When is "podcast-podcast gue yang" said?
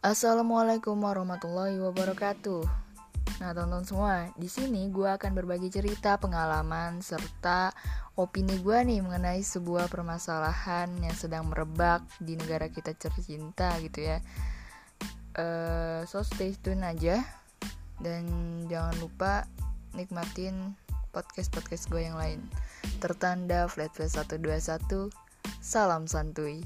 21.12-22.16